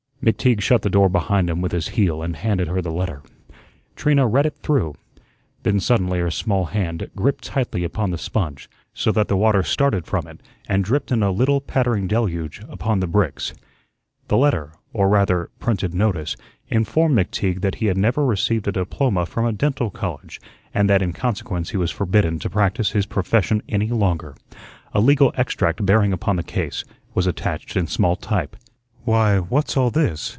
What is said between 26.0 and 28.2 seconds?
upon the case was attached in small